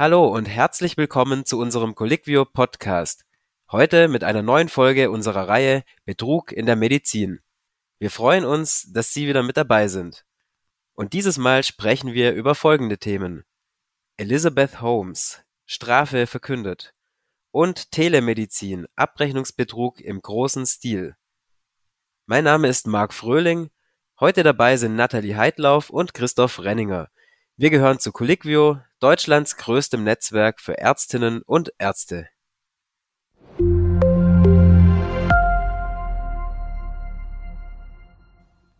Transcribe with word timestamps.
Hallo 0.00 0.28
und 0.28 0.46
herzlich 0.46 0.96
willkommen 0.96 1.44
zu 1.44 1.58
unserem 1.58 1.94
Colliquio 1.94 2.46
Podcast. 2.46 3.26
Heute 3.70 4.08
mit 4.08 4.24
einer 4.24 4.40
neuen 4.40 4.70
Folge 4.70 5.10
unserer 5.10 5.46
Reihe 5.46 5.84
Betrug 6.06 6.52
in 6.52 6.64
der 6.64 6.74
Medizin. 6.74 7.40
Wir 7.98 8.10
freuen 8.10 8.46
uns, 8.46 8.90
dass 8.94 9.12
Sie 9.12 9.28
wieder 9.28 9.42
mit 9.42 9.58
dabei 9.58 9.88
sind. 9.88 10.24
Und 10.94 11.12
dieses 11.12 11.36
Mal 11.36 11.64
sprechen 11.64 12.14
wir 12.14 12.32
über 12.32 12.54
folgende 12.54 12.96
Themen. 12.96 13.44
Elizabeth 14.16 14.80
Holmes, 14.80 15.42
Strafe 15.66 16.26
verkündet. 16.26 16.94
Und 17.50 17.92
Telemedizin, 17.92 18.86
Abrechnungsbetrug 18.96 20.00
im 20.00 20.22
großen 20.22 20.64
Stil. 20.64 21.14
Mein 22.24 22.44
Name 22.44 22.68
ist 22.68 22.86
Marc 22.86 23.12
Fröhling. 23.12 23.68
Heute 24.18 24.44
dabei 24.44 24.78
sind 24.78 24.96
Nathalie 24.96 25.36
Heidlauf 25.36 25.90
und 25.90 26.14
Christoph 26.14 26.60
Renninger. 26.60 27.10
Wir 27.58 27.68
gehören 27.68 27.98
zu 27.98 28.12
Colliquio, 28.12 28.80
Deutschlands 29.00 29.56
größtem 29.56 30.04
Netzwerk 30.04 30.60
für 30.60 30.76
Ärztinnen 30.76 31.40
und 31.40 31.72
Ärzte. 31.78 32.28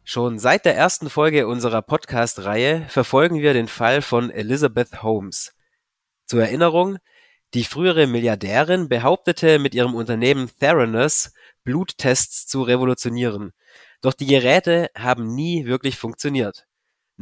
Schon 0.05 0.39
seit 0.39 0.67
der 0.67 0.77
ersten 0.77 1.09
Folge 1.09 1.47
unserer 1.47 1.81
Podcast-Reihe 1.81 2.85
verfolgen 2.91 3.41
wir 3.41 3.55
den 3.55 3.67
Fall 3.67 4.03
von 4.03 4.31
Elizabeth 4.31 5.03
Holmes. 5.03 5.57
Zur 6.27 6.43
Erinnerung, 6.43 6.99
die 7.55 7.65
frühere 7.65 8.07
Milliardärin 8.07 8.91
behauptete 8.91 9.59
mit 9.59 9.75
ihrem 9.75 9.95
Unternehmen 9.95 10.51
Theranos 10.61 11.33
Bluttests 11.65 12.47
zu 12.47 12.61
revolutionieren, 12.61 13.53
doch 14.03 14.13
die 14.13 14.27
Geräte 14.27 14.91
haben 14.95 15.35
nie 15.35 15.65
wirklich 15.65 15.97
funktioniert. 15.97 16.67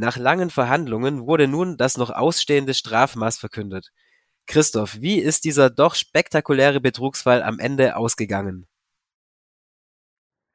Nach 0.01 0.17
langen 0.17 0.49
Verhandlungen 0.49 1.27
wurde 1.27 1.49
nun 1.49 1.77
das 1.77 1.97
noch 1.97 2.11
ausstehende 2.11 2.73
Strafmaß 2.73 3.37
verkündet. 3.37 3.91
Christoph, 4.47 5.01
wie 5.01 5.19
ist 5.19 5.45
dieser 5.45 5.71
doch 5.71 5.97
spektakuläre 5.97 6.81
Betrugsfall 6.81 7.43
am 7.43 7.59
Ende 7.59 7.97
ausgegangen? 7.97 8.69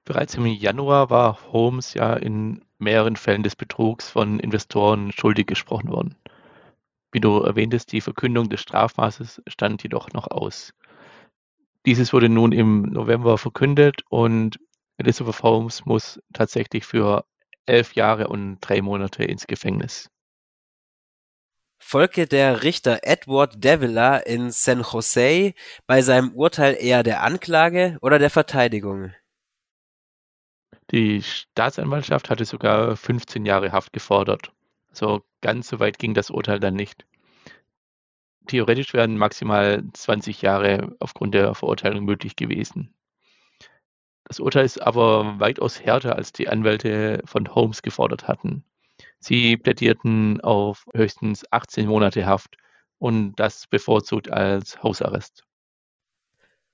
Bereits 0.05 0.35
im 0.35 0.45
Januar 0.45 1.09
war 1.09 1.51
Holmes 1.51 1.93
ja 1.93 2.13
in 2.13 2.63
mehreren 2.77 3.17
Fällen 3.17 3.43
des 3.43 3.57
Betrugs 3.57 4.09
von 4.09 4.39
Investoren 4.39 5.11
schuldig 5.11 5.45
gesprochen 5.45 5.89
worden. 5.89 6.15
Wie 7.11 7.19
du 7.19 7.41
erwähntest, 7.41 7.91
die 7.91 7.99
Verkündung 7.99 8.47
des 8.47 8.61
Strafmaßes 8.61 9.41
stand 9.47 9.83
jedoch 9.83 10.09
noch 10.13 10.31
aus. 10.31 10.73
Dieses 11.85 12.13
wurde 12.13 12.29
nun 12.29 12.53
im 12.53 12.83
November 12.83 13.37
verkündet 13.37 14.03
und 14.07 14.57
Elizabeth 14.95 15.43
Holmes 15.43 15.85
muss 15.85 16.21
tatsächlich 16.31 16.85
für 16.85 17.25
elf 17.65 17.93
Jahre 17.93 18.27
und 18.27 18.59
drei 18.61 18.81
Monate 18.81 19.23
ins 19.23 19.47
Gefängnis. 19.47 20.09
Folgte 21.79 22.27
der 22.27 22.63
Richter 22.63 22.99
Edward 23.03 23.63
Davila 23.63 24.17
in 24.17 24.51
San 24.51 24.81
Jose 24.81 25.53
bei 25.85 26.01
seinem 26.01 26.31
Urteil 26.33 26.77
eher 26.79 27.03
der 27.03 27.21
Anklage 27.21 27.97
oder 28.01 28.19
der 28.19 28.29
Verteidigung? 28.29 29.13
Die 30.91 31.21
Staatsanwaltschaft 31.21 32.29
hatte 32.29 32.45
sogar 32.45 32.95
15 32.95 33.45
Jahre 33.45 33.71
Haft 33.71 33.93
gefordert. 33.93 34.53
So 34.91 35.23
ganz 35.41 35.67
so 35.67 35.79
weit 35.79 35.99
ging 35.99 36.13
das 36.13 36.29
Urteil 36.29 36.59
dann 36.59 36.75
nicht. 36.75 37.05
Theoretisch 38.47 38.93
wären 38.93 39.17
maximal 39.17 39.83
20 39.93 40.41
Jahre 40.41 40.95
aufgrund 40.99 41.33
der 41.33 41.53
Verurteilung 41.55 42.05
möglich 42.05 42.35
gewesen. 42.35 42.93
Das 44.25 44.39
Urteil 44.39 44.65
ist 44.65 44.81
aber 44.81 45.39
weitaus 45.39 45.81
härter, 45.81 46.15
als 46.15 46.31
die 46.31 46.47
Anwälte 46.47 47.21
von 47.25 47.53
Holmes 47.53 47.81
gefordert 47.81 48.27
hatten. 48.27 48.63
Sie 49.19 49.57
plädierten 49.57 50.41
auf 50.41 50.85
höchstens 50.93 51.45
18 51.51 51.87
Monate 51.87 52.25
Haft 52.25 52.57
und 52.99 53.35
das 53.35 53.67
bevorzugt 53.67 54.31
als 54.31 54.81
Hausarrest. 54.81 55.43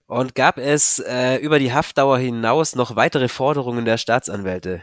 Und 0.08 0.34
gab 0.34 0.58
es 0.58 1.00
äh, 1.00 1.38
über 1.38 1.60
die 1.60 1.72
Haftdauer 1.72 2.18
hinaus 2.18 2.76
noch 2.76 2.96
weitere 2.96 3.28
Forderungen 3.28 3.86
der 3.86 3.98
Staatsanwälte? 3.98 4.82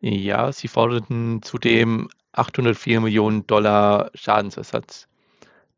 Ja, 0.00 0.50
sie 0.52 0.68
forderten 0.68 1.40
zudem 1.42 2.08
804 2.32 3.00
Millionen 3.00 3.46
Dollar 3.46 4.10
Schadensersatz. 4.14 5.08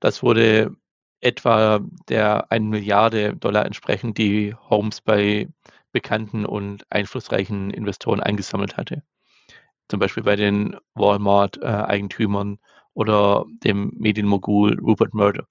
Das 0.01 0.23
wurde 0.23 0.75
etwa 1.21 1.81
der 2.09 2.51
1 2.51 2.67
Milliarde 2.69 3.37
Dollar 3.37 3.67
entsprechen, 3.67 4.15
die 4.15 4.55
Holmes 4.55 5.01
bei 5.01 5.49
bekannten 5.93 6.45
und 6.45 6.85
einflussreichen 6.91 7.71
Investoren 7.71 8.21
eingesammelt 8.21 8.77
hatte. 8.77 9.03
Zum 9.89 10.01
Beispiel 10.01 10.23
bei 10.23 10.37
den 10.37 10.77
Walmart-Eigentümern 10.95 12.59
oder 12.95 13.45
dem 13.65 13.93
Medienmogul 13.97 14.79
Rupert 14.81 15.15
Murdoch. 15.15 15.49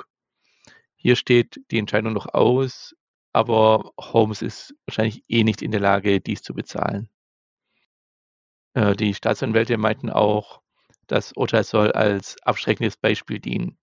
Hier 0.96 1.16
steht 1.16 1.60
die 1.72 1.80
Entscheidung 1.80 2.14
noch 2.14 2.34
aus, 2.34 2.96
aber 3.34 3.92
Holmes 4.00 4.42
ist 4.42 4.76
wahrscheinlich 4.86 5.24
eh 5.28 5.44
nicht 5.44 5.62
in 5.62 5.72
der 5.72 5.80
Lage, 5.80 6.22
dies 6.22 6.42
zu 6.42 6.54
bezahlen. 6.54 7.10
Äh, 8.74 8.96
die 8.96 9.14
Staatsanwälte 9.14 9.78
meinten 9.78 10.10
auch, 10.10 10.62
das 11.08 11.34
Urteil 11.34 11.64
soll 11.64 11.92
als 11.94 12.36
abschreckendes 12.44 12.98
Beispiel 12.98 13.40
dienen 13.40 13.78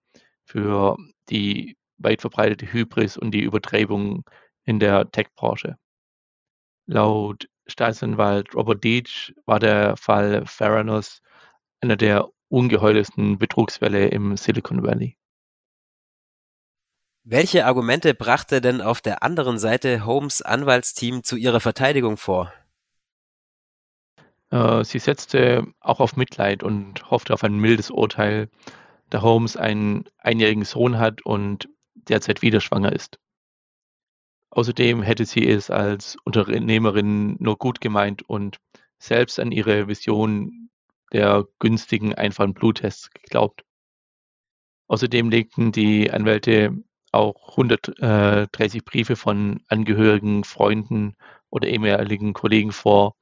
für 0.45 0.97
die 1.31 1.77
weit 1.99 2.21
verbreitete 2.21 2.73
Hybris 2.73 3.17
und 3.17 3.31
die 3.33 3.43
Übertreibung 3.43 4.25
in 4.65 4.79
der 4.81 5.11
Tech-Branche. 5.11 5.77
Laut 6.87 7.49
Staatsanwalt 7.67 8.55
Robert 8.55 8.85
Deitch 8.85 9.33
war 9.47 9.59
der 9.59 9.97
Fall 9.97 10.45
Theranos 10.45 11.23
einer 11.81 11.97
der 11.97 12.29
ungeheuersten 12.49 13.39
Betrugsfälle 13.39 14.09
im 14.09 14.37
Silicon 14.37 14.83
Valley. 14.83 15.17
Welche 17.27 17.65
Argumente 17.65 18.13
brachte 18.15 18.61
denn 18.61 18.83
auf 18.83 19.01
der 19.01 19.23
anderen 19.23 19.59
Seite 19.59 20.05
Holmes 20.05 20.43
Anwaltsteam 20.43 21.25
zu 21.25 21.37
ihrer 21.37 21.61
Verteidigung 21.61 22.19
vor? 22.19 22.53
Äh, 24.51 24.85
sie 24.85 24.99
setzte 24.99 25.67
auch 25.81 26.01
auf 26.01 26.17
Mitleid 26.17 26.63
und 26.63 27.11
hoffte 27.11 27.33
auf 27.33 27.43
ein 27.43 27.57
mildes 27.57 27.91
Urteil, 27.91 28.51
da 29.11 29.23
Holmes 29.23 29.57
einen 29.57 30.05
einjährigen 30.19 30.65
Sohn 30.65 30.99
hat 30.99 31.23
und 31.23 31.69
derzeit 31.95 32.43
wieder 32.43 32.61
schwanger 32.61 32.93
ist. 32.93 33.19
Außerdem 34.51 35.03
hätte 35.03 35.25
sie 35.25 35.49
es 35.49 35.71
als 35.71 36.17
Unternehmerin 36.25 37.37
nur 37.41 37.59
gut 37.59 37.81
gemeint 37.81 38.23
und 38.23 38.61
selbst 38.99 39.41
an 39.41 39.53
ihre 39.53 39.89
Vision 39.89 40.71
der 41.13 41.45
günstigen, 41.59 42.15
einfachen 42.15 42.55
Bluttests 42.55 43.11
geglaubt. 43.11 43.65
Außerdem 44.87 45.31
legten 45.31 45.73
die 45.73 46.11
Anwälte 46.11 46.73
auch 47.11 47.51
130 47.51 48.85
Briefe 48.85 49.17
von 49.17 49.63
Angehörigen, 49.69 50.45
Freunden 50.45 51.17
oder 51.51 51.69
ehemaligen 51.69 52.33
Kollegen 52.33 52.73
vor, 52.73 53.17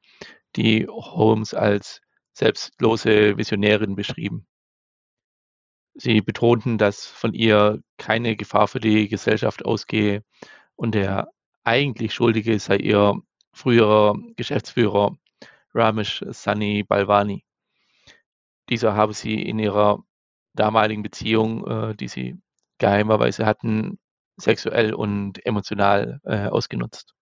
die 0.57 0.87
Holmes 0.89 1.55
als 1.55 2.01
selbstlose 2.33 3.37
Visionärin 3.37 3.95
beschrieben. 3.95 4.47
Sie 5.95 6.21
betonten, 6.23 6.79
dass 6.79 7.07
von 7.07 7.35
ihr 7.35 7.83
keine 7.99 8.37
Gefahr 8.37 8.69
für 8.69 8.81
die 8.81 9.09
Gesellschaft 9.09 9.65
ausgehe 9.65 10.25
und 10.77 10.95
der 10.95 11.29
eigentlich 11.65 12.15
Schuldige 12.15 12.59
sei 12.59 12.77
ihr 12.77 13.15
früherer 13.53 14.17
Geschäftsführer 14.37 15.17
Ramesh 15.75 16.25
Sani 16.31 16.83
Balwani. 16.83 17.45
Dieser 18.69 18.95
habe 18.95 19.15
sie 19.15 19.43
in 19.43 19.59
ihrer 19.59 20.03
damaligen 20.55 21.03
Beziehung, 21.03 21.67
äh, 21.67 21.95
die 21.95 22.09
sie 22.09 22.37
geheimerweise 22.79 23.47
hatten, 23.47 23.99
sexuell 24.37 24.95
und 24.95 25.45
emotional 25.47 26.21
äh, 26.25 26.47
ausgenutzt. 26.47 27.15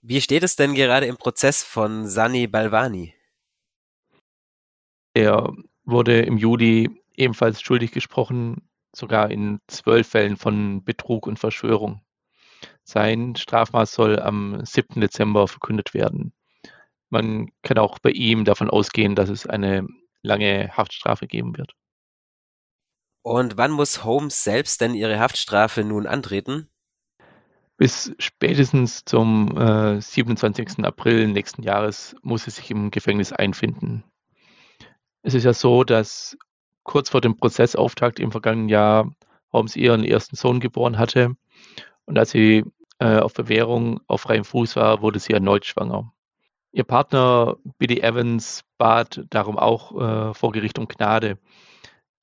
Wie 0.00 0.20
steht 0.20 0.42
es 0.42 0.56
denn 0.56 0.74
gerade 0.74 1.06
im 1.06 1.16
Prozess 1.16 1.62
von 1.62 2.06
Sani 2.06 2.46
Balwani? 2.46 3.14
Er 5.14 5.52
wurde 5.84 6.20
im 6.22 6.36
Juli 6.36 6.90
ebenfalls 7.16 7.60
schuldig 7.60 7.92
gesprochen, 7.92 8.68
sogar 8.94 9.30
in 9.30 9.60
zwölf 9.66 10.08
Fällen 10.08 10.36
von 10.36 10.84
Betrug 10.84 11.26
und 11.26 11.38
Verschwörung. 11.38 12.00
Sein 12.84 13.36
Strafmaß 13.36 13.92
soll 13.92 14.20
am 14.20 14.64
7. 14.64 15.00
Dezember 15.00 15.48
verkündet 15.48 15.92
werden. 15.92 16.32
Man 17.10 17.50
kann 17.62 17.78
auch 17.78 17.98
bei 17.98 18.10
ihm 18.10 18.44
davon 18.44 18.70
ausgehen, 18.70 19.14
dass 19.14 19.28
es 19.28 19.46
eine 19.46 19.86
lange 20.22 20.70
Haftstrafe 20.76 21.26
geben 21.26 21.56
wird. 21.56 21.72
Und 23.22 23.56
wann 23.56 23.72
muss 23.72 24.04
Holmes 24.04 24.44
selbst 24.44 24.80
denn 24.80 24.94
ihre 24.94 25.18
Haftstrafe 25.18 25.82
nun 25.82 26.06
antreten? 26.06 26.70
Bis 27.76 28.14
spätestens 28.18 29.04
zum 29.04 29.56
äh, 29.58 30.00
27. 30.00 30.84
April 30.84 31.28
nächsten 31.28 31.62
Jahres 31.62 32.16
muss 32.22 32.44
sie 32.44 32.50
sich 32.50 32.70
im 32.70 32.90
Gefängnis 32.90 33.32
einfinden. 33.32 34.04
Es 35.22 35.34
ist 35.34 35.44
ja 35.44 35.52
so, 35.52 35.82
dass 35.82 36.38
kurz 36.86 37.10
vor 37.10 37.20
dem 37.20 37.36
Prozessauftakt 37.36 38.18
im 38.18 38.32
vergangenen 38.32 38.68
Jahr 38.68 39.12
Holmes 39.52 39.76
ihren 39.76 40.04
ersten 40.04 40.36
Sohn 40.36 40.60
geboren 40.60 40.98
hatte. 40.98 41.36
Und 42.06 42.18
als 42.18 42.30
sie 42.30 42.64
äh, 42.98 43.18
auf 43.18 43.34
Bewährung 43.34 44.00
auf 44.06 44.22
freiem 44.22 44.44
Fuß 44.44 44.76
war, 44.76 45.02
wurde 45.02 45.18
sie 45.18 45.32
erneut 45.32 45.66
schwanger. 45.66 46.12
Ihr 46.72 46.84
Partner 46.84 47.56
Billy 47.78 48.00
Evans 48.00 48.62
bat 48.78 49.24
darum 49.30 49.58
auch 49.58 49.92
äh, 50.30 50.34
vor 50.34 50.52
Gericht 50.52 50.78
um 50.78 50.88
Gnade. 50.88 51.38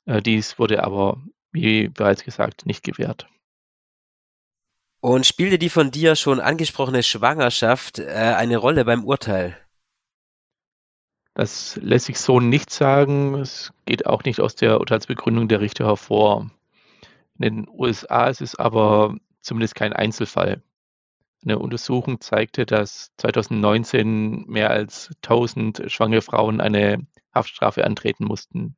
Äh, 0.05 0.21
dies 0.21 0.57
wurde 0.59 0.83
aber, 0.83 1.21
wie 1.51 1.89
bereits 1.89 2.23
gesagt, 2.23 2.65
nicht 2.65 2.83
gewährt. 2.83 3.27
Und 5.01 5.25
spielte 5.25 5.59
die 5.59 5.69
von 5.69 5.91
dir 5.91 6.15
schon 6.15 6.39
angesprochene 6.39 7.03
Schwangerschaft 7.03 7.99
äh, 7.99 8.35
eine 8.37 8.57
Rolle 8.57 8.85
beim 8.85 9.03
Urteil? 9.03 9.57
Das 11.33 11.77
lässt 11.81 12.05
sich 12.05 12.19
so 12.19 12.39
nicht 12.39 12.69
sagen. 12.69 13.35
Es 13.35 13.73
geht 13.85 14.05
auch 14.05 14.23
nicht 14.23 14.39
aus 14.39 14.55
der 14.55 14.79
Urteilsbegründung 14.79 15.47
der 15.47 15.61
Richter 15.61 15.85
hervor. 15.85 16.51
In 17.39 17.41
den 17.41 17.67
USA 17.67 18.27
ist 18.27 18.41
es 18.41 18.55
aber 18.55 19.17
zumindest 19.41 19.75
kein 19.75 19.93
Einzelfall. 19.93 20.61
Eine 21.43 21.59
Untersuchung 21.59 22.21
zeigte, 22.21 22.65
dass 22.65 23.11
2019 23.17 24.45
mehr 24.47 24.69
als 24.69 25.09
1000 25.23 25.91
schwangere 25.91 26.21
Frauen 26.21 26.61
eine 26.61 27.05
Haftstrafe 27.33 27.83
antreten 27.83 28.25
mussten. 28.25 28.77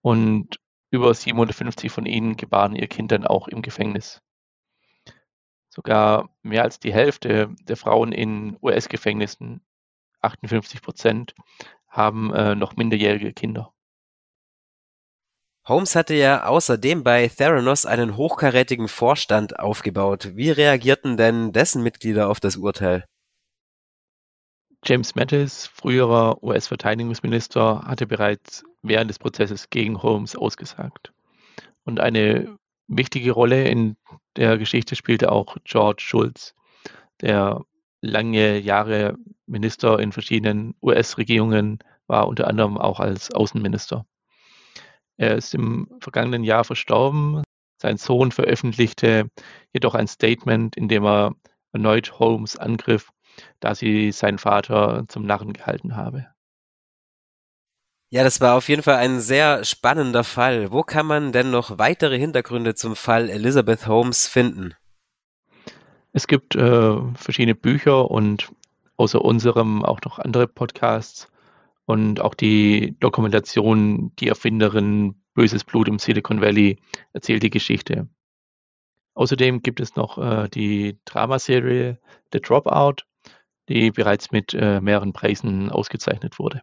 Und 0.00 0.58
über 0.90 1.12
750 1.14 1.92
von 1.92 2.06
ihnen 2.06 2.36
gebaren 2.36 2.74
ihr 2.74 2.88
Kind 2.88 3.12
dann 3.12 3.26
auch 3.26 3.48
im 3.48 3.62
Gefängnis. 3.62 4.20
Sogar 5.68 6.30
mehr 6.42 6.64
als 6.64 6.80
die 6.80 6.92
Hälfte 6.92 7.54
der 7.62 7.76
Frauen 7.76 8.12
in 8.12 8.58
US-Gefängnissen, 8.62 9.62
58 10.20 10.82
Prozent, 10.82 11.34
haben 11.92 12.32
äh, 12.34 12.54
noch 12.56 12.74
minderjährige 12.76 13.32
Kinder. 13.32 13.72
Holmes 15.68 15.94
hatte 15.94 16.14
ja 16.14 16.46
außerdem 16.46 17.04
bei 17.04 17.28
Theranos 17.28 17.86
einen 17.86 18.16
hochkarätigen 18.16 18.88
Vorstand 18.88 19.60
aufgebaut. 19.60 20.32
Wie 20.34 20.50
reagierten 20.50 21.16
denn 21.16 21.52
dessen 21.52 21.84
Mitglieder 21.84 22.28
auf 22.28 22.40
das 22.40 22.56
Urteil? 22.56 23.04
James 24.84 25.14
Mattis, 25.14 25.68
früherer 25.68 26.42
US-Verteidigungsminister, 26.42 27.82
hatte 27.86 28.08
bereits 28.08 28.64
während 28.82 29.08
des 29.08 29.20
Prozesses 29.20 29.70
gegen 29.70 30.02
Holmes 30.02 30.34
ausgesagt. 30.34 31.12
Und 31.84 32.00
eine 32.00 32.58
wichtige 32.88 33.30
Rolle 33.30 33.68
in 33.68 33.96
der 34.34 34.58
Geschichte 34.58 34.96
spielte 34.96 35.30
auch 35.30 35.56
George 35.62 36.02
Schulz, 36.04 36.56
der 37.20 37.64
lange 38.02 38.58
Jahre 38.58 39.16
Minister 39.46 39.98
in 39.98 40.12
verschiedenen 40.12 40.74
US-Regierungen 40.82 41.78
war, 42.06 42.28
unter 42.28 42.48
anderem 42.48 42.76
auch 42.76 43.00
als 43.00 43.32
Außenminister. 43.32 44.04
Er 45.16 45.36
ist 45.36 45.54
im 45.54 45.88
vergangenen 46.00 46.44
Jahr 46.44 46.64
verstorben. 46.64 47.42
Sein 47.80 47.96
Sohn 47.96 48.32
veröffentlichte 48.32 49.28
jedoch 49.72 49.94
ein 49.94 50.08
Statement, 50.08 50.76
in 50.76 50.88
dem 50.88 51.04
er 51.04 51.34
erneut 51.72 52.18
Holmes 52.18 52.56
angriff, 52.56 53.10
da 53.60 53.74
sie 53.74 54.12
seinen 54.12 54.38
Vater 54.38 55.04
zum 55.08 55.24
Narren 55.24 55.52
gehalten 55.52 55.96
habe. 55.96 56.26
Ja, 58.10 58.24
das 58.24 58.42
war 58.42 58.56
auf 58.56 58.68
jeden 58.68 58.82
Fall 58.82 58.96
ein 58.96 59.20
sehr 59.20 59.64
spannender 59.64 60.22
Fall. 60.22 60.70
Wo 60.70 60.82
kann 60.82 61.06
man 61.06 61.32
denn 61.32 61.50
noch 61.50 61.78
weitere 61.78 62.18
Hintergründe 62.18 62.74
zum 62.74 62.94
Fall 62.94 63.30
Elizabeth 63.30 63.86
Holmes 63.86 64.28
finden? 64.28 64.74
Es 66.12 66.26
gibt 66.26 66.54
äh, 66.54 66.96
verschiedene 67.14 67.54
Bücher 67.54 68.10
und 68.10 68.52
außer 68.96 69.22
unserem 69.22 69.84
auch 69.84 70.00
noch 70.04 70.18
andere 70.18 70.46
Podcasts 70.46 71.28
und 71.86 72.20
auch 72.20 72.34
die 72.34 72.96
Dokumentation 73.00 74.14
Die 74.16 74.28
Erfinderin 74.28 75.16
Böses 75.34 75.64
Blut 75.64 75.88
im 75.88 75.98
Silicon 75.98 76.42
Valley 76.42 76.78
erzählt 77.14 77.42
die 77.42 77.50
Geschichte. 77.50 78.08
Außerdem 79.14 79.62
gibt 79.62 79.80
es 79.80 79.96
noch 79.96 80.18
äh, 80.18 80.48
die 80.48 80.98
Dramaserie 81.06 81.98
The 82.32 82.40
Dropout, 82.40 83.04
die 83.68 83.90
bereits 83.90 84.30
mit 84.30 84.52
äh, 84.54 84.80
mehreren 84.80 85.14
Preisen 85.14 85.70
ausgezeichnet 85.70 86.38
wurde. 86.38 86.62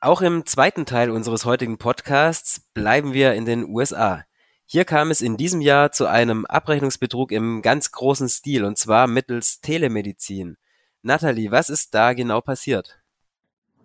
Auch 0.00 0.22
im 0.22 0.46
zweiten 0.46 0.86
Teil 0.86 1.10
unseres 1.10 1.44
heutigen 1.44 1.76
Podcasts 1.76 2.60
bleiben 2.72 3.12
wir 3.12 3.34
in 3.34 3.44
den 3.44 3.68
USA. 3.68 4.24
Hier 4.70 4.84
kam 4.84 5.10
es 5.10 5.22
in 5.22 5.38
diesem 5.38 5.62
Jahr 5.62 5.92
zu 5.92 6.04
einem 6.04 6.44
Abrechnungsbetrug 6.44 7.32
im 7.32 7.62
ganz 7.62 7.90
großen 7.90 8.28
Stil 8.28 8.64
und 8.64 8.76
zwar 8.76 9.06
mittels 9.06 9.62
Telemedizin. 9.62 10.58
Nathalie, 11.00 11.50
was 11.50 11.70
ist 11.70 11.94
da 11.94 12.12
genau 12.12 12.42
passiert? 12.42 13.00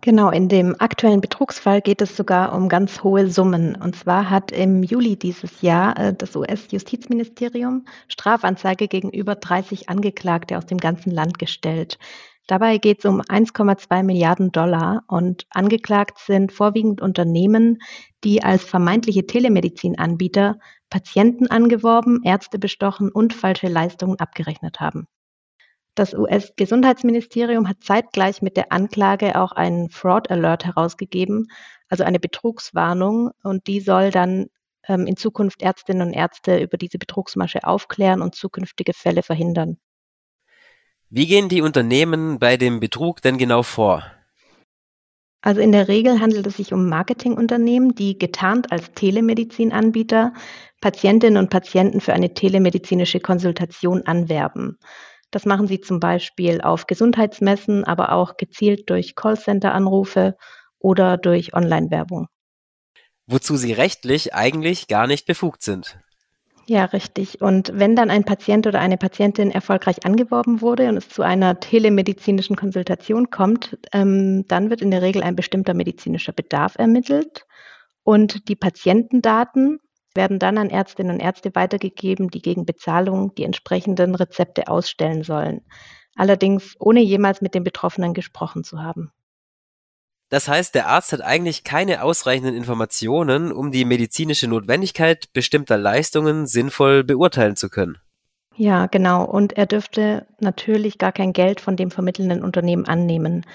Genau, 0.02 0.28
in 0.28 0.50
dem 0.50 0.78
aktuellen 0.78 1.22
Betrugsfall 1.22 1.80
geht 1.80 2.02
es 2.02 2.14
sogar 2.18 2.54
um 2.54 2.68
ganz 2.68 3.02
hohe 3.02 3.30
Summen. 3.30 3.76
Und 3.76 3.96
zwar 3.96 4.28
hat 4.28 4.52
im 4.52 4.82
Juli 4.82 5.16
dieses 5.16 5.62
Jahr 5.62 5.98
äh, 5.98 6.12
das 6.12 6.36
US-Justizministerium 6.36 7.86
Strafanzeige 8.08 8.86
gegenüber 8.86 9.36
30 9.36 9.88
Angeklagte 9.88 10.58
aus 10.58 10.66
dem 10.66 10.76
ganzen 10.76 11.10
Land 11.10 11.38
gestellt. 11.38 11.98
Dabei 12.46 12.76
geht 12.76 12.98
es 12.98 13.04
um 13.06 13.22
1,2 13.22 14.02
Milliarden 14.02 14.52
Dollar 14.52 15.02
und 15.08 15.46
angeklagt 15.48 16.18
sind 16.18 16.52
vorwiegend 16.52 17.00
Unternehmen, 17.00 17.78
die 18.22 18.42
als 18.42 18.64
vermeintliche 18.64 19.26
Telemedizinanbieter 19.26 20.58
Patienten 20.90 21.46
angeworben, 21.46 22.20
Ärzte 22.22 22.58
bestochen 22.58 23.10
und 23.10 23.32
falsche 23.32 23.68
Leistungen 23.68 24.20
abgerechnet 24.20 24.80
haben. 24.80 25.06
Das 25.94 26.12
US-Gesundheitsministerium 26.12 27.68
hat 27.68 27.82
zeitgleich 27.82 28.42
mit 28.42 28.56
der 28.56 28.72
Anklage 28.72 29.40
auch 29.40 29.52
einen 29.52 29.90
Fraud 29.90 30.30
Alert 30.30 30.64
herausgegeben, 30.64 31.46
also 31.88 32.04
eine 32.04 32.18
Betrugswarnung. 32.18 33.30
Und 33.42 33.68
die 33.68 33.80
soll 33.80 34.10
dann 34.10 34.46
ähm, 34.88 35.06
in 35.06 35.16
Zukunft 35.16 35.62
Ärztinnen 35.62 36.08
und 36.08 36.12
Ärzte 36.12 36.58
über 36.58 36.76
diese 36.76 36.98
Betrugsmasche 36.98 37.64
aufklären 37.64 38.22
und 38.22 38.34
zukünftige 38.34 38.92
Fälle 38.92 39.22
verhindern. 39.22 39.78
Wie 41.16 41.28
gehen 41.28 41.48
die 41.48 41.62
Unternehmen 41.62 42.40
bei 42.40 42.56
dem 42.56 42.80
Betrug 42.80 43.22
denn 43.22 43.38
genau 43.38 43.62
vor? 43.62 44.02
Also 45.42 45.60
in 45.60 45.70
der 45.70 45.86
Regel 45.86 46.18
handelt 46.18 46.44
es 46.44 46.56
sich 46.56 46.72
um 46.72 46.88
Marketingunternehmen, 46.88 47.94
die 47.94 48.18
getarnt 48.18 48.72
als 48.72 48.90
Telemedizinanbieter 48.96 50.32
Patientinnen 50.80 51.40
und 51.40 51.50
Patienten 51.50 52.00
für 52.00 52.14
eine 52.14 52.34
telemedizinische 52.34 53.20
Konsultation 53.20 54.02
anwerben. 54.02 54.80
Das 55.30 55.46
machen 55.46 55.68
sie 55.68 55.80
zum 55.80 56.00
Beispiel 56.00 56.60
auf 56.60 56.88
Gesundheitsmessen, 56.88 57.84
aber 57.84 58.10
auch 58.10 58.36
gezielt 58.36 58.90
durch 58.90 59.14
Callcenter-Anrufe 59.14 60.34
oder 60.80 61.16
durch 61.16 61.54
Online-Werbung. 61.54 62.26
Wozu 63.28 63.56
sie 63.56 63.72
rechtlich 63.72 64.34
eigentlich 64.34 64.88
gar 64.88 65.06
nicht 65.06 65.26
befugt 65.26 65.62
sind. 65.62 65.96
Ja, 66.66 66.86
richtig. 66.86 67.42
Und 67.42 67.72
wenn 67.74 67.94
dann 67.94 68.10
ein 68.10 68.24
Patient 68.24 68.66
oder 68.66 68.80
eine 68.80 68.96
Patientin 68.96 69.50
erfolgreich 69.50 70.06
angeworben 70.06 70.62
wurde 70.62 70.88
und 70.88 70.96
es 70.96 71.08
zu 71.10 71.22
einer 71.22 71.60
telemedizinischen 71.60 72.56
Konsultation 72.56 73.30
kommt, 73.30 73.78
ähm, 73.92 74.46
dann 74.48 74.70
wird 74.70 74.80
in 74.80 74.90
der 74.90 75.02
Regel 75.02 75.22
ein 75.22 75.36
bestimmter 75.36 75.74
medizinischer 75.74 76.32
Bedarf 76.32 76.76
ermittelt 76.78 77.44
und 78.02 78.48
die 78.48 78.56
Patientendaten 78.56 79.78
werden 80.14 80.38
dann 80.38 80.56
an 80.58 80.70
Ärztinnen 80.70 81.14
und 81.16 81.20
Ärzte 81.20 81.54
weitergegeben, 81.54 82.30
die 82.30 82.40
gegen 82.40 82.64
Bezahlung 82.66 83.34
die 83.34 83.44
entsprechenden 83.44 84.14
Rezepte 84.14 84.68
ausstellen 84.68 85.22
sollen. 85.22 85.62
Allerdings 86.16 86.76
ohne 86.78 87.00
jemals 87.00 87.42
mit 87.42 87.54
den 87.54 87.64
Betroffenen 87.64 88.14
gesprochen 88.14 88.64
zu 88.64 88.82
haben. 88.82 89.12
Das 90.34 90.48
heißt, 90.48 90.74
der 90.74 90.88
Arzt 90.88 91.12
hat 91.12 91.20
eigentlich 91.20 91.62
keine 91.62 92.02
ausreichenden 92.02 92.56
Informationen, 92.56 93.52
um 93.52 93.70
die 93.70 93.84
medizinische 93.84 94.48
Notwendigkeit 94.48 95.32
bestimmter 95.32 95.78
Leistungen 95.78 96.48
sinnvoll 96.48 97.04
beurteilen 97.04 97.54
zu 97.54 97.68
können. 97.68 97.98
Ja, 98.56 98.86
genau. 98.86 99.24
Und 99.24 99.52
er 99.52 99.66
dürfte 99.66 100.26
natürlich 100.40 100.98
gar 100.98 101.12
kein 101.12 101.34
Geld 101.34 101.60
von 101.60 101.76
dem 101.76 101.92
vermittelnden 101.92 102.42
Unternehmen 102.42 102.84
annehmen. 102.84 103.46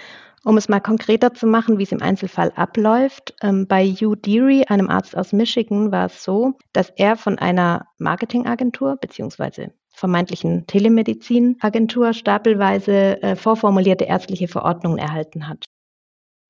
Um 0.46 0.56
es 0.56 0.70
mal 0.70 0.80
konkreter 0.80 1.34
zu 1.34 1.48
machen, 1.48 1.80
wie 1.80 1.84
es 1.84 1.92
im 1.92 2.02
Einzelfall 2.02 2.54
abläuft, 2.56 3.34
ähm, 3.42 3.68
bei 3.68 3.86
Hugh 3.86 4.16
Deary, 4.16 4.64
einem 4.70 4.90
Arzt 4.90 5.18
aus 5.18 5.34
Michigan, 5.34 5.92
war 5.92 6.06
es 6.06 6.24
so, 6.24 6.54
dass 6.72 6.94
er 6.96 7.18
von 7.18 7.38
einer 7.40 7.88
Marketingagentur 7.98 8.96
bzw. 8.96 9.72
vermeintlichen 9.92 10.66
Telemedizinagentur 10.66 12.14
stapelweise 12.14 13.22
äh, 13.22 13.36
vorformulierte 13.36 14.06
ärztliche 14.06 14.48
Verordnungen 14.48 14.98
erhalten 14.98 15.50
hat. 15.50 15.66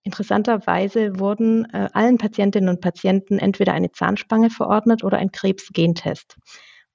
Interessanterweise 0.03 1.19
wurden 1.19 1.65
äh, 1.73 1.89
allen 1.93 2.17
Patientinnen 2.17 2.69
und 2.69 2.81
Patienten 2.81 3.37
entweder 3.37 3.73
eine 3.73 3.91
Zahnspange 3.91 4.49
verordnet 4.49 5.03
oder 5.03 5.17
ein 5.17 5.31
Krebsgentest. 5.31 6.37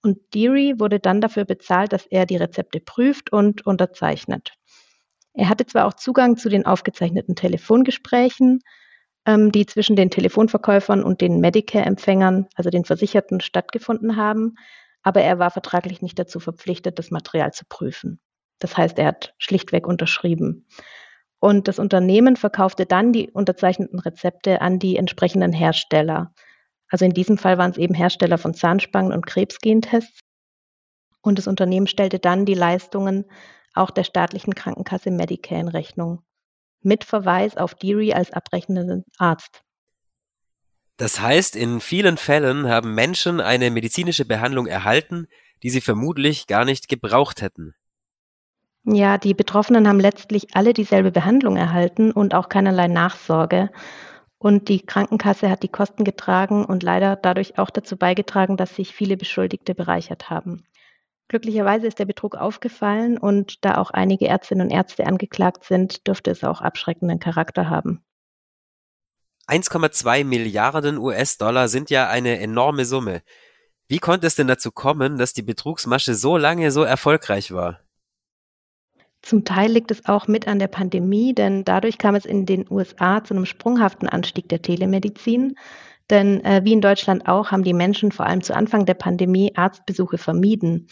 Und 0.02 0.18
Deary 0.34 0.74
wurde 0.78 1.00
dann 1.00 1.20
dafür 1.20 1.44
bezahlt, 1.44 1.92
dass 1.92 2.06
er 2.06 2.26
die 2.26 2.36
Rezepte 2.36 2.80
prüft 2.80 3.32
und 3.32 3.66
unterzeichnet. 3.66 4.52
Er 5.32 5.48
hatte 5.48 5.66
zwar 5.66 5.86
auch 5.86 5.94
Zugang 5.94 6.36
zu 6.36 6.48
den 6.48 6.66
aufgezeichneten 6.66 7.34
Telefongesprächen, 7.36 8.60
ähm, 9.26 9.50
die 9.52 9.66
zwischen 9.66 9.96
den 9.96 10.10
Telefonverkäufern 10.10 11.02
und 11.02 11.20
den 11.20 11.40
Medicare-Empfängern, 11.40 12.46
also 12.54 12.70
den 12.70 12.84
Versicherten, 12.84 13.40
stattgefunden 13.40 14.16
haben, 14.16 14.54
aber 15.02 15.22
er 15.22 15.38
war 15.38 15.50
vertraglich 15.50 16.02
nicht 16.02 16.18
dazu 16.18 16.40
verpflichtet, 16.40 16.98
das 16.98 17.10
Material 17.10 17.52
zu 17.52 17.64
prüfen. 17.68 18.20
Das 18.58 18.76
heißt, 18.76 18.98
er 18.98 19.06
hat 19.06 19.34
schlichtweg 19.38 19.86
unterschrieben. 19.86 20.66
Und 21.44 21.68
das 21.68 21.78
Unternehmen 21.78 22.36
verkaufte 22.36 22.86
dann 22.86 23.12
die 23.12 23.30
unterzeichneten 23.30 23.98
Rezepte 23.98 24.62
an 24.62 24.78
die 24.78 24.96
entsprechenden 24.96 25.52
Hersteller. 25.52 26.32
Also 26.88 27.04
in 27.04 27.12
diesem 27.12 27.36
Fall 27.36 27.58
waren 27.58 27.70
es 27.70 27.76
eben 27.76 27.92
Hersteller 27.92 28.38
von 28.38 28.54
Zahnspangen 28.54 29.12
und 29.12 29.26
Krebsgentests. 29.26 30.20
Und 31.20 31.38
das 31.38 31.46
Unternehmen 31.46 31.86
stellte 31.86 32.18
dann 32.18 32.46
die 32.46 32.54
Leistungen 32.54 33.26
auch 33.74 33.90
der 33.90 34.04
staatlichen 34.04 34.54
Krankenkasse 34.54 35.10
Medicare 35.10 35.60
in 35.60 35.68
Rechnung, 35.68 36.22
mit 36.80 37.04
Verweis 37.04 37.58
auf 37.58 37.74
Deary 37.74 38.14
als 38.14 38.32
abrechnenden 38.32 39.04
Arzt. 39.18 39.60
Das 40.96 41.20
heißt, 41.20 41.56
in 41.56 41.80
vielen 41.80 42.16
Fällen 42.16 42.70
haben 42.70 42.94
Menschen 42.94 43.42
eine 43.42 43.70
medizinische 43.70 44.24
Behandlung 44.24 44.66
erhalten, 44.66 45.26
die 45.62 45.68
sie 45.68 45.82
vermutlich 45.82 46.46
gar 46.46 46.64
nicht 46.64 46.88
gebraucht 46.88 47.42
hätten. 47.42 47.74
Ja, 48.86 49.16
die 49.16 49.32
Betroffenen 49.32 49.88
haben 49.88 49.98
letztlich 49.98 50.54
alle 50.54 50.74
dieselbe 50.74 51.10
Behandlung 51.10 51.56
erhalten 51.56 52.12
und 52.12 52.34
auch 52.34 52.50
keinerlei 52.50 52.86
Nachsorge. 52.86 53.70
Und 54.36 54.68
die 54.68 54.84
Krankenkasse 54.84 55.48
hat 55.48 55.62
die 55.62 55.68
Kosten 55.68 56.04
getragen 56.04 56.66
und 56.66 56.82
leider 56.82 57.16
dadurch 57.16 57.58
auch 57.58 57.70
dazu 57.70 57.96
beigetragen, 57.96 58.58
dass 58.58 58.76
sich 58.76 58.94
viele 58.94 59.16
Beschuldigte 59.16 59.74
bereichert 59.74 60.28
haben. 60.28 60.66
Glücklicherweise 61.28 61.86
ist 61.86 61.98
der 61.98 62.04
Betrug 62.04 62.36
aufgefallen 62.36 63.16
und 63.16 63.64
da 63.64 63.78
auch 63.78 63.90
einige 63.90 64.28
Ärztinnen 64.28 64.66
und 64.66 64.70
Ärzte 64.70 65.06
angeklagt 65.06 65.64
sind, 65.64 66.06
dürfte 66.06 66.30
es 66.30 66.44
auch 66.44 66.60
abschreckenden 66.60 67.18
Charakter 67.18 67.70
haben. 67.70 68.04
1,2 69.46 70.24
Milliarden 70.24 70.98
US-Dollar 70.98 71.68
sind 71.68 71.88
ja 71.88 72.08
eine 72.08 72.38
enorme 72.38 72.84
Summe. 72.84 73.22
Wie 73.88 73.98
konnte 73.98 74.26
es 74.26 74.36
denn 74.36 74.46
dazu 74.46 74.70
kommen, 74.72 75.16
dass 75.16 75.32
die 75.32 75.42
Betrugsmasche 75.42 76.14
so 76.14 76.36
lange 76.36 76.70
so 76.70 76.82
erfolgreich 76.82 77.52
war? 77.52 77.83
Zum 79.24 79.46
Teil 79.46 79.72
liegt 79.72 79.90
es 79.90 80.04
auch 80.04 80.28
mit 80.28 80.46
an 80.46 80.58
der 80.58 80.68
Pandemie, 80.68 81.34
denn 81.34 81.64
dadurch 81.64 81.96
kam 81.96 82.14
es 82.14 82.26
in 82.26 82.44
den 82.44 82.66
USA 82.70 83.24
zu 83.24 83.32
einem 83.32 83.46
sprunghaften 83.46 84.06
Anstieg 84.06 84.50
der 84.50 84.60
Telemedizin. 84.60 85.54
Denn 86.10 86.44
äh, 86.44 86.60
wie 86.64 86.74
in 86.74 86.82
Deutschland 86.82 87.26
auch 87.26 87.50
haben 87.50 87.64
die 87.64 87.72
Menschen 87.72 88.12
vor 88.12 88.26
allem 88.26 88.42
zu 88.42 88.54
Anfang 88.54 88.84
der 88.84 88.92
Pandemie 88.92 89.56
Arztbesuche 89.56 90.18
vermieden 90.18 90.88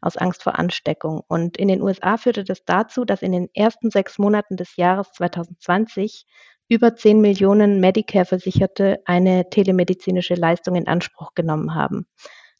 aus 0.00 0.16
Angst 0.16 0.42
vor 0.42 0.58
Ansteckung. 0.58 1.20
Und 1.28 1.58
in 1.58 1.68
den 1.68 1.82
USA 1.82 2.16
führte 2.16 2.42
das 2.42 2.64
dazu, 2.64 3.04
dass 3.04 3.20
in 3.20 3.32
den 3.32 3.50
ersten 3.52 3.90
sechs 3.90 4.18
Monaten 4.18 4.56
des 4.56 4.76
Jahres 4.76 5.12
2020 5.12 6.24
über 6.68 6.96
10 6.96 7.20
Millionen 7.20 7.80
Medicare-Versicherte 7.80 9.00
eine 9.04 9.50
telemedizinische 9.50 10.36
Leistung 10.36 10.76
in 10.76 10.88
Anspruch 10.88 11.34
genommen 11.34 11.74
haben. 11.74 12.06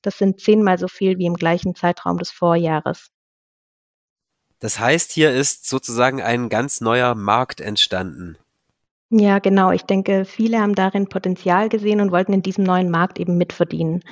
Das 0.03 0.19
sind 0.19 0.39
zehnmal 0.39 0.79
so 0.79 0.87
viel 0.87 1.17
wie 1.17 1.25
im 1.25 1.37
gleichen 1.37 1.75
Zeitraum 1.75 2.19
des 2.19 2.31
Vorjahres. 2.31 3.11
Das 4.65 4.81
heißt, 4.81 5.13
hier 5.13 5.31
ist 5.31 5.69
sozusagen 5.69 6.23
ein 6.23 6.49
ganz 6.49 6.81
neuer 6.81 7.15
Markt 7.15 7.61
entstanden. 7.61 8.39
Ja, 9.11 9.39
genau. 9.39 9.73
Ich 9.73 9.83
denke, 9.83 10.25
viele 10.25 10.59
haben 10.59 10.75
darin 10.75 11.11
Potenzial 11.11 11.69
gesehen 11.69 12.01
und 12.01 12.13
wollten 12.13 12.33
in 12.33 12.41
diesem 12.41 12.65
neuen 12.65 12.91
Markt 12.91 13.21
eben 13.21 13.37
mitverdienen. 13.37 14.03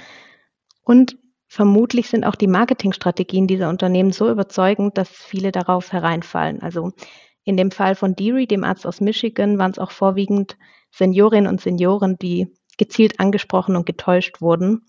Und 0.82 1.16
vermutlich 1.48 2.10
sind 2.10 2.26
auch 2.26 2.34
die 2.34 2.48
Marketingstrategien 2.48 3.46
dieser 3.46 3.70
Unternehmen 3.70 4.12
so 4.12 4.30
überzeugend, 4.30 4.98
dass 4.98 5.08
viele 5.08 5.52
darauf 5.52 5.90
hereinfallen. 5.90 6.60
Also 6.60 6.92
in 7.44 7.56
dem 7.56 7.70
Fall 7.70 7.94
von 7.94 8.14
Deary, 8.14 8.46
dem 8.46 8.62
Arzt 8.62 8.86
aus 8.86 9.00
Michigan, 9.00 9.56
waren 9.56 9.70
es 9.70 9.78
auch 9.78 9.90
vorwiegend 9.90 10.58
Seniorinnen 10.90 11.50
und 11.50 11.62
Senioren, 11.62 12.18
die 12.18 12.52
gezielt 12.76 13.20
angesprochen 13.20 13.74
und 13.74 13.86
getäuscht 13.86 14.42
wurden. 14.42 14.84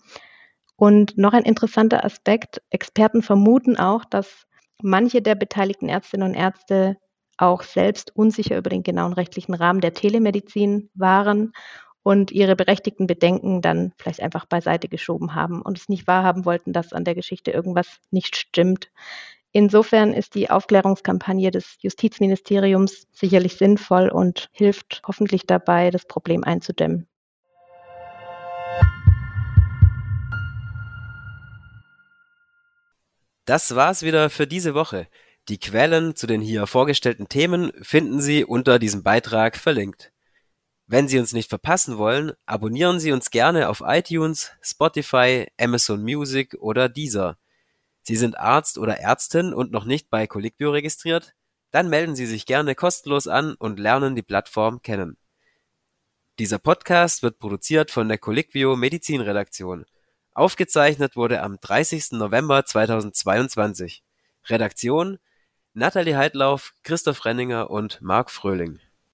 Und 0.76 1.16
noch 1.16 1.32
ein 1.32 1.44
interessanter 1.44 2.04
Aspekt, 2.04 2.60
Experten 2.68 3.22
vermuten 3.22 3.78
auch, 3.78 4.04
dass 4.04 4.46
manche 4.84 5.22
der 5.22 5.34
beteiligten 5.34 5.88
Ärztinnen 5.88 6.28
und 6.28 6.34
Ärzte 6.34 6.96
auch 7.38 7.62
selbst 7.62 8.14
unsicher 8.14 8.56
über 8.58 8.70
den 8.70 8.82
genauen 8.82 9.14
rechtlichen 9.14 9.54
Rahmen 9.54 9.80
der 9.80 9.94
Telemedizin 9.94 10.90
waren 10.94 11.52
und 12.02 12.30
ihre 12.30 12.54
berechtigten 12.54 13.06
Bedenken 13.06 13.62
dann 13.62 13.92
vielleicht 13.96 14.20
einfach 14.20 14.44
beiseite 14.44 14.88
geschoben 14.88 15.34
haben 15.34 15.62
und 15.62 15.78
es 15.78 15.88
nicht 15.88 16.06
wahrhaben 16.06 16.44
wollten, 16.44 16.72
dass 16.72 16.92
an 16.92 17.04
der 17.04 17.14
Geschichte 17.14 17.50
irgendwas 17.50 17.98
nicht 18.10 18.36
stimmt. 18.36 18.90
Insofern 19.52 20.12
ist 20.12 20.34
die 20.34 20.50
Aufklärungskampagne 20.50 21.50
des 21.50 21.76
Justizministeriums 21.80 23.06
sicherlich 23.12 23.56
sinnvoll 23.56 24.10
und 24.10 24.50
hilft 24.52 25.00
hoffentlich 25.06 25.46
dabei, 25.46 25.90
das 25.90 26.06
Problem 26.06 26.44
einzudämmen. 26.44 27.08
Das 33.44 33.74
war's 33.74 34.02
wieder 34.02 34.30
für 34.30 34.46
diese 34.46 34.74
Woche. 34.74 35.06
Die 35.48 35.58
Quellen 35.58 36.16
zu 36.16 36.26
den 36.26 36.40
hier 36.40 36.66
vorgestellten 36.66 37.28
Themen 37.28 37.72
finden 37.82 38.22
Sie 38.22 38.44
unter 38.44 38.78
diesem 38.78 39.02
Beitrag 39.02 39.58
verlinkt. 39.58 40.12
Wenn 40.86 41.08
Sie 41.08 41.18
uns 41.18 41.34
nicht 41.34 41.50
verpassen 41.50 41.98
wollen, 41.98 42.32
abonnieren 42.46 43.00
Sie 43.00 43.12
uns 43.12 43.30
gerne 43.30 43.68
auf 43.68 43.82
iTunes, 43.84 44.52
Spotify, 44.62 45.46
Amazon 45.60 46.02
Music 46.02 46.54
oder 46.58 46.88
Deezer. 46.88 47.36
Sie 48.02 48.16
sind 48.16 48.38
Arzt 48.38 48.78
oder 48.78 48.98
Ärztin 49.00 49.52
und 49.52 49.72
noch 49.72 49.84
nicht 49.84 50.08
bei 50.08 50.26
Colliquio 50.26 50.70
registriert? 50.70 51.34
Dann 51.70 51.90
melden 51.90 52.16
Sie 52.16 52.26
sich 52.26 52.46
gerne 52.46 52.74
kostenlos 52.74 53.28
an 53.28 53.54
und 53.54 53.78
lernen 53.78 54.14
die 54.14 54.22
Plattform 54.22 54.80
kennen. 54.80 55.18
Dieser 56.38 56.58
Podcast 56.58 57.22
wird 57.22 57.38
produziert 57.38 57.90
von 57.90 58.08
der 58.08 58.18
Colliquio 58.18 58.76
Medizinredaktion. 58.76 59.84
Aufgezeichnet 60.34 61.14
wurde 61.14 61.42
am 61.42 61.58
30. 61.60 62.12
November 62.12 62.64
2022. 62.64 64.02
Redaktion 64.46 65.18
Nathalie 65.74 66.16
Heidlauf, 66.16 66.74
Christoph 66.82 67.24
Renninger 67.24 67.70
und 67.70 68.02
Marc 68.02 68.32
Fröhling 68.32 68.80